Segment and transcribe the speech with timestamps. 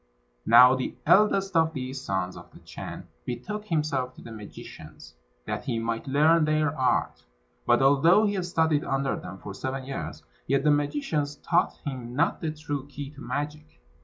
[0.47, 5.13] Now the eldest of these sons of the Chan betook himself to the magicians,
[5.45, 7.23] that he might learn their art;
[7.67, 12.41] but although he studied under them for seven years, yet the magicians taught him not
[12.41, 13.79] the true key to magic.